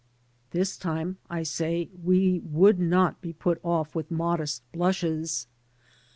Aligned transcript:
This 0.49 0.77
time, 0.77 1.17
I 1.29 1.43
say, 1.43 1.87
we 2.03 2.39
would 2.39 2.79
not 2.79 3.21
be 3.21 3.33
put 3.33 3.63
off 3.63 3.93
with 3.93 4.09
modest 4.09 4.63
blushes. 4.71 5.45